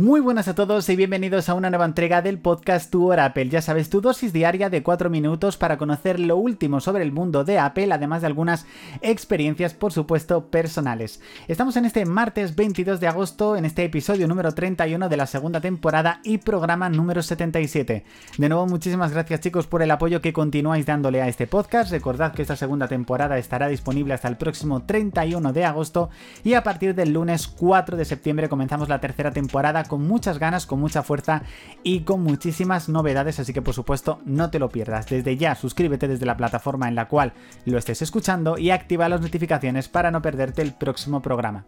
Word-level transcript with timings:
Muy 0.00 0.20
buenas 0.20 0.48
a 0.48 0.54
todos 0.54 0.88
y 0.88 0.96
bienvenidos 0.96 1.50
a 1.50 1.54
una 1.54 1.68
nueva 1.68 1.84
entrega 1.84 2.22
del 2.22 2.38
podcast 2.38 2.90
Tu 2.90 3.06
Hora 3.06 3.26
Apple. 3.26 3.50
Ya 3.50 3.60
sabes, 3.60 3.90
tu 3.90 4.00
dosis 4.00 4.32
diaria 4.32 4.70
de 4.70 4.82
4 4.82 5.10
minutos 5.10 5.58
para 5.58 5.76
conocer 5.76 6.18
lo 6.18 6.38
último 6.38 6.80
sobre 6.80 7.02
el 7.02 7.12
mundo 7.12 7.44
de 7.44 7.58
Apple, 7.58 7.92
además 7.92 8.22
de 8.22 8.28
algunas 8.28 8.64
experiencias, 9.02 9.74
por 9.74 9.92
supuesto, 9.92 10.46
personales. 10.46 11.20
Estamos 11.48 11.76
en 11.76 11.84
este 11.84 12.06
martes 12.06 12.56
22 12.56 12.98
de 12.98 13.08
agosto, 13.08 13.58
en 13.58 13.66
este 13.66 13.84
episodio 13.84 14.26
número 14.26 14.54
31 14.54 15.10
de 15.10 15.16
la 15.18 15.26
segunda 15.26 15.60
temporada 15.60 16.22
y 16.24 16.38
programa 16.38 16.88
número 16.88 17.22
77. 17.22 18.02
De 18.38 18.48
nuevo, 18.48 18.66
muchísimas 18.66 19.12
gracias 19.12 19.40
chicos 19.40 19.66
por 19.66 19.82
el 19.82 19.90
apoyo 19.90 20.22
que 20.22 20.32
continuáis 20.32 20.86
dándole 20.86 21.20
a 21.20 21.28
este 21.28 21.46
podcast. 21.46 21.90
Recordad 21.90 22.32
que 22.32 22.40
esta 22.40 22.56
segunda 22.56 22.88
temporada 22.88 23.36
estará 23.36 23.68
disponible 23.68 24.14
hasta 24.14 24.28
el 24.28 24.38
próximo 24.38 24.82
31 24.84 25.52
de 25.52 25.66
agosto 25.66 26.08
y 26.42 26.54
a 26.54 26.62
partir 26.62 26.94
del 26.94 27.12
lunes 27.12 27.48
4 27.48 27.98
de 27.98 28.06
septiembre 28.06 28.48
comenzamos 28.48 28.88
la 28.88 28.98
tercera 28.98 29.30
temporada 29.30 29.89
con 29.90 30.06
muchas 30.06 30.38
ganas, 30.38 30.66
con 30.66 30.80
mucha 30.80 31.02
fuerza 31.02 31.42
y 31.82 32.00
con 32.00 32.22
muchísimas 32.22 32.88
novedades, 32.88 33.40
así 33.40 33.52
que 33.52 33.60
por 33.60 33.74
supuesto 33.74 34.20
no 34.24 34.48
te 34.48 34.60
lo 34.60 34.68
pierdas. 34.68 35.06
Desde 35.06 35.36
ya 35.36 35.56
suscríbete 35.56 36.06
desde 36.06 36.24
la 36.24 36.36
plataforma 36.36 36.88
en 36.88 36.94
la 36.94 37.08
cual 37.08 37.32
lo 37.64 37.76
estés 37.76 38.00
escuchando 38.00 38.56
y 38.56 38.70
activa 38.70 39.08
las 39.08 39.20
notificaciones 39.20 39.88
para 39.88 40.12
no 40.12 40.22
perderte 40.22 40.62
el 40.62 40.72
próximo 40.72 41.20
programa 41.20 41.64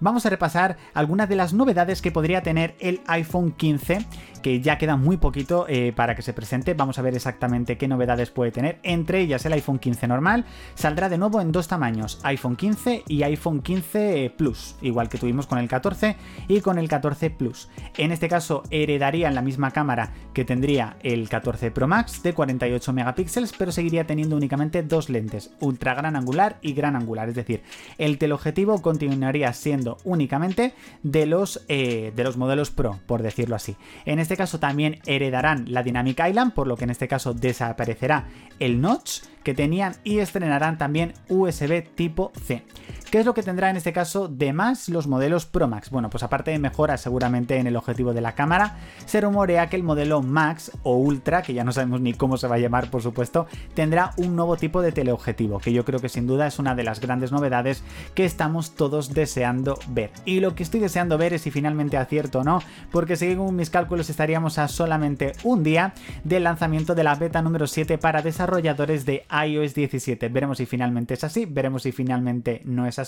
vamos 0.00 0.26
a 0.26 0.30
repasar 0.30 0.76
algunas 0.94 1.28
de 1.28 1.36
las 1.36 1.52
novedades 1.52 2.02
que 2.02 2.10
podría 2.10 2.42
tener 2.42 2.74
el 2.80 3.00
iPhone 3.06 3.52
15, 3.52 4.04
que 4.42 4.60
ya 4.60 4.78
queda 4.78 4.96
muy 4.96 5.16
poquito 5.16 5.66
eh, 5.68 5.92
para 5.94 6.14
que 6.14 6.22
se 6.22 6.32
presente. 6.32 6.74
Vamos 6.74 6.98
a 6.98 7.02
ver 7.02 7.14
exactamente 7.14 7.78
qué 7.78 7.88
novedades 7.88 8.30
puede 8.30 8.52
tener. 8.52 8.78
Entre 8.82 9.20
ellas 9.20 9.44
el 9.46 9.52
iPhone 9.54 9.78
15 9.78 10.06
normal 10.08 10.44
saldrá 10.74 11.08
de 11.08 11.18
nuevo 11.18 11.40
en 11.40 11.52
dos 11.52 11.68
tamaños, 11.68 12.20
iPhone 12.22 12.56
15 12.56 13.04
y 13.08 13.22
iPhone 13.22 13.62
15 13.62 14.34
Plus, 14.36 14.76
igual 14.82 15.08
que 15.08 15.18
tuvimos 15.18 15.46
con 15.46 15.58
el 15.58 15.68
14 15.68 16.16
y 16.48 16.60
con 16.60 16.78
el 16.78 16.88
14 16.88 17.30
Plus. 17.30 17.68
En 17.96 18.12
este 18.12 18.28
caso 18.28 18.62
heredarían 18.70 19.34
la 19.34 19.42
misma 19.42 19.70
cámara 19.70 20.12
que 20.32 20.44
tendría 20.44 20.96
el 21.02 21.28
14 21.28 21.70
Pro 21.70 21.88
Max 21.88 22.22
de 22.22 22.34
48 22.34 22.92
megapíxeles, 22.92 23.52
pero 23.56 23.72
seguiría 23.72 24.06
teniendo 24.06 24.36
únicamente 24.36 24.82
dos 24.82 25.08
lentes, 25.08 25.50
ultra 25.60 25.94
gran 25.94 26.16
angular 26.16 26.58
y 26.60 26.72
gran 26.74 26.96
angular, 26.96 27.28
es 27.28 27.34
decir, 27.34 27.62
el 27.98 28.18
teleobjetivo 28.18 28.82
continuaría 28.82 29.52
siendo 29.52 29.85
únicamente 30.04 30.74
de 31.02 31.26
los, 31.26 31.64
eh, 31.68 32.12
de 32.14 32.24
los 32.24 32.36
modelos 32.36 32.70
Pro, 32.70 32.98
por 33.06 33.22
decirlo 33.22 33.56
así. 33.56 33.76
En 34.04 34.18
este 34.18 34.36
caso 34.36 34.58
también 34.58 35.00
heredarán 35.06 35.64
la 35.68 35.82
Dynamic 35.82 36.20
Island, 36.28 36.52
por 36.52 36.66
lo 36.66 36.76
que 36.76 36.84
en 36.84 36.90
este 36.90 37.08
caso 37.08 37.34
desaparecerá 37.34 38.26
el 38.58 38.80
notch 38.80 39.22
que 39.42 39.54
tenían 39.54 39.94
y 40.02 40.18
estrenarán 40.18 40.78
también 40.78 41.14
USB 41.28 41.84
tipo 41.94 42.32
C. 42.44 42.64
¿Qué 43.16 43.20
es 43.20 43.24
lo 43.26 43.32
que 43.32 43.42
tendrá 43.42 43.70
en 43.70 43.76
este 43.76 43.94
caso 43.94 44.28
de 44.28 44.52
más 44.52 44.90
los 44.90 45.06
modelos 45.06 45.46
Pro 45.46 45.68
Max? 45.68 45.88
Bueno, 45.88 46.10
pues 46.10 46.22
aparte 46.22 46.50
de 46.50 46.58
mejoras 46.58 47.00
seguramente 47.00 47.56
en 47.56 47.66
el 47.66 47.76
objetivo 47.76 48.12
de 48.12 48.20
la 48.20 48.34
cámara, 48.34 48.76
se 49.06 49.22
rumorea 49.22 49.70
que 49.70 49.76
el 49.76 49.82
modelo 49.82 50.20
Max 50.20 50.70
o 50.82 50.96
Ultra, 50.96 51.40
que 51.40 51.54
ya 51.54 51.64
no 51.64 51.72
sabemos 51.72 52.02
ni 52.02 52.12
cómo 52.12 52.36
se 52.36 52.46
va 52.46 52.56
a 52.56 52.58
llamar 52.58 52.90
por 52.90 53.00
supuesto, 53.00 53.46
tendrá 53.72 54.10
un 54.18 54.36
nuevo 54.36 54.58
tipo 54.58 54.82
de 54.82 54.92
teleobjetivo, 54.92 55.60
que 55.60 55.72
yo 55.72 55.86
creo 55.86 55.98
que 55.98 56.10
sin 56.10 56.26
duda 56.26 56.46
es 56.46 56.58
una 56.58 56.74
de 56.74 56.84
las 56.84 57.00
grandes 57.00 57.32
novedades 57.32 57.82
que 58.14 58.26
estamos 58.26 58.74
todos 58.74 59.14
deseando 59.14 59.78
ver. 59.88 60.10
Y 60.26 60.40
lo 60.40 60.54
que 60.54 60.62
estoy 60.62 60.80
deseando 60.80 61.16
ver 61.16 61.32
es 61.32 61.40
si 61.40 61.50
finalmente 61.50 61.96
acierto 61.96 62.40
o 62.40 62.44
no, 62.44 62.60
porque 62.92 63.16
según 63.16 63.56
mis 63.56 63.70
cálculos 63.70 64.10
estaríamos 64.10 64.58
a 64.58 64.68
solamente 64.68 65.32
un 65.42 65.62
día 65.62 65.94
del 66.22 66.44
lanzamiento 66.44 66.94
de 66.94 67.04
la 67.04 67.14
beta 67.14 67.40
número 67.40 67.66
7 67.66 67.96
para 67.96 68.20
desarrolladores 68.20 69.06
de 69.06 69.24
iOS 69.30 69.72
17. 69.72 70.28
Veremos 70.28 70.58
si 70.58 70.66
finalmente 70.66 71.14
es 71.14 71.24
así, 71.24 71.46
veremos 71.46 71.84
si 71.84 71.92
finalmente 71.92 72.60
no 72.66 72.86
es 72.86 72.98
así, 72.98 73.05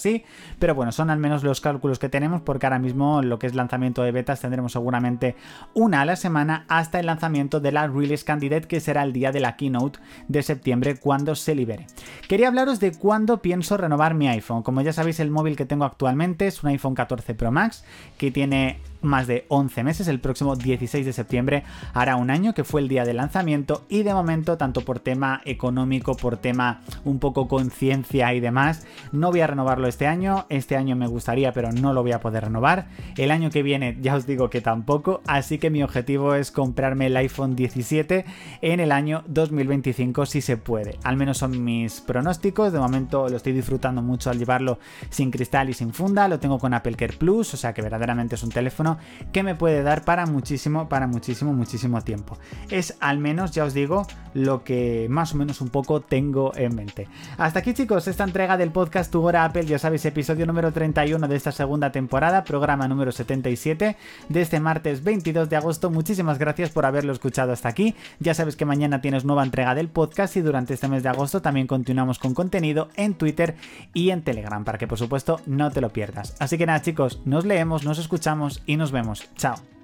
pero 0.58 0.74
bueno, 0.74 0.92
son 0.92 1.10
al 1.10 1.18
menos 1.18 1.42
los 1.42 1.60
cálculos 1.60 1.98
que 1.98 2.08
tenemos 2.08 2.42
porque 2.42 2.66
ahora 2.66 2.78
mismo 2.78 3.22
lo 3.22 3.38
que 3.38 3.46
es 3.46 3.54
lanzamiento 3.54 4.02
de 4.02 4.12
betas 4.12 4.40
tendremos 4.40 4.72
seguramente 4.72 5.36
una 5.74 6.02
a 6.02 6.04
la 6.04 6.16
semana 6.16 6.64
hasta 6.68 7.00
el 7.00 7.06
lanzamiento 7.06 7.60
de 7.60 7.72
la 7.72 7.86
Release 7.86 8.24
Candidate 8.24 8.68
que 8.68 8.80
será 8.80 9.02
el 9.02 9.12
día 9.12 9.32
de 9.32 9.40
la 9.40 9.56
keynote 9.56 9.98
de 10.28 10.42
septiembre 10.42 10.96
cuando 10.96 11.34
se 11.34 11.54
libere. 11.54 11.86
Quería 12.28 12.48
hablaros 12.48 12.80
de 12.80 12.92
cuándo 12.92 13.42
pienso 13.42 13.76
renovar 13.76 14.14
mi 14.14 14.28
iPhone. 14.28 14.62
Como 14.62 14.80
ya 14.80 14.92
sabéis 14.92 15.20
el 15.20 15.30
móvil 15.30 15.56
que 15.56 15.66
tengo 15.66 15.84
actualmente 15.84 16.46
es 16.46 16.62
un 16.62 16.70
iPhone 16.70 16.94
14 16.94 17.34
Pro 17.34 17.50
Max 17.50 17.84
que 18.16 18.30
tiene 18.30 18.80
más 19.02 19.26
de 19.26 19.44
11 19.48 19.84
meses. 19.84 20.08
El 20.08 20.20
próximo 20.20 20.56
16 20.56 21.06
de 21.06 21.12
septiembre 21.12 21.64
hará 21.94 22.16
un 22.16 22.30
año 22.30 22.54
que 22.54 22.64
fue 22.64 22.80
el 22.80 22.88
día 22.88 23.04
de 23.04 23.14
lanzamiento 23.14 23.84
y 23.88 24.02
de 24.02 24.14
momento, 24.14 24.56
tanto 24.56 24.82
por 24.84 25.00
tema 25.00 25.40
económico, 25.44 26.16
por 26.16 26.36
tema 26.36 26.80
un 27.04 27.18
poco 27.18 27.48
conciencia 27.48 28.34
y 28.34 28.40
demás, 28.40 28.86
no 29.12 29.30
voy 29.30 29.40
a 29.40 29.46
renovarlo 29.78 29.88
este 29.88 30.06
año. 30.06 30.46
Este 30.48 30.76
año 30.76 30.96
me 30.96 31.06
gustaría, 31.06 31.52
pero 31.52 31.70
no 31.72 31.92
lo 31.92 32.02
voy 32.02 32.12
a 32.12 32.20
poder 32.20 32.44
renovar. 32.44 32.88
El 33.16 33.30
año 33.30 33.50
que 33.50 33.62
viene 33.62 33.96
ya 34.00 34.16
os 34.16 34.26
digo 34.26 34.50
que 34.50 34.60
tampoco, 34.60 35.20
así 35.26 35.58
que 35.58 35.70
mi 35.70 35.82
objetivo 35.82 36.34
es 36.34 36.50
comprarme 36.50 37.06
el 37.06 37.16
iPhone 37.16 37.54
17 37.54 38.24
en 38.60 38.80
el 38.80 38.92
año 38.92 39.22
2025 39.28 40.26
si 40.26 40.40
se 40.40 40.56
puede. 40.56 40.98
Al 41.04 41.16
menos 41.16 41.38
son 41.38 41.64
mis 41.64 42.00
pronósticos. 42.00 42.72
De 42.72 42.78
momento 42.78 43.28
lo 43.28 43.36
estoy 43.36 43.52
disfrutando 43.52 44.02
mucho 44.02 44.30
al 44.30 44.38
llevarlo 44.38 44.78
sin 45.10 45.30
cristal 45.30 45.70
y 45.70 45.74
sin 45.74 45.92
funda. 45.92 46.28
Lo 46.28 46.38
tengo 46.40 46.58
con 46.58 46.74
Apple 46.74 46.96
Care 46.96 47.16
Plus, 47.16 47.54
o 47.54 47.56
sea 47.56 47.72
que 47.72 47.82
verdaderamente 47.82 48.34
es 48.34 48.42
un 48.42 48.50
teléfono 48.50 48.98
que 49.32 49.42
me 49.42 49.54
puede 49.54 49.82
dar 49.82 50.04
para 50.04 50.26
muchísimo, 50.26 50.88
para 50.88 51.06
muchísimo, 51.06 51.52
muchísimo 51.52 52.02
tiempo. 52.02 52.36
Es 52.70 52.96
al 53.00 53.18
menos, 53.18 53.52
ya 53.52 53.64
os 53.64 53.74
digo, 53.74 54.06
lo 54.34 54.64
que 54.64 55.06
más 55.10 55.34
o 55.34 55.36
menos 55.36 55.60
un 55.60 55.68
poco 55.68 56.00
tengo 56.00 56.52
en 56.56 56.74
mente. 56.74 57.08
Hasta 57.36 57.60
aquí 57.60 57.74
chicos, 57.74 58.08
esta 58.08 58.24
entrega 58.24 58.56
del 58.56 58.70
podcast 58.70 59.10
Tu 59.10 59.28
Apple, 59.28 59.66
ya 59.66 59.78
sabéis, 59.78 60.04
episodio 60.04 60.46
número 60.46 60.72
31 60.72 61.28
de 61.28 61.36
esta 61.36 61.52
segunda 61.52 61.92
temporada, 61.92 62.44
programa 62.44 62.88
número 62.88 63.12
77 63.12 63.96
de 64.28 64.40
este 64.40 64.60
martes 64.60 65.04
22 65.04 65.48
de 65.48 65.56
agosto. 65.56 65.90
Muchísimas 65.90 66.38
gracias 66.38 66.70
por 66.70 66.86
haberlo 66.86 67.12
escuchado 67.12 67.52
hasta 67.52 67.68
aquí. 67.68 67.94
Ya 68.20 68.34
sabes 68.34 68.56
que 68.56 68.64
mañana 68.64 69.00
tienes 69.00 69.24
nueva 69.24 69.44
entrega 69.44 69.74
del 69.74 69.88
podcast 69.88 70.36
y 70.36 70.40
durante 70.40 70.74
este 70.74 70.88
mes 70.88 71.02
de 71.02 71.08
agosto 71.08 71.42
también 71.42 71.66
continuamos 71.66 72.18
con 72.18 72.34
contenido 72.34 72.88
en 72.96 73.14
Twitter 73.14 73.56
y 73.94 74.10
en 74.10 74.22
Telegram 74.22 74.64
para 74.64 74.78
que 74.78 74.86
por 74.86 74.98
supuesto 74.98 75.40
no 75.46 75.70
te 75.70 75.80
lo 75.80 75.90
pierdas. 75.90 76.36
Así 76.38 76.58
que 76.58 76.66
nada 76.66 76.82
chicos, 76.82 77.20
nos 77.24 77.44
leemos, 77.44 77.84
nos 77.84 77.98
escuchamos 77.98 78.62
y 78.66 78.76
nos 78.76 78.92
vemos. 78.92 79.28
Chao. 79.36 79.77